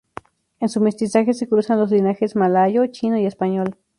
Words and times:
En 0.59 0.67
su 0.67 0.81
mestizaje 0.81 1.31
se 1.35 1.47
cruzan 1.47 1.77
los 1.77 1.91
linajes 1.91 2.35
malayo, 2.35 2.87
chino 2.87 3.19
y 3.19 3.27
español. 3.27 3.77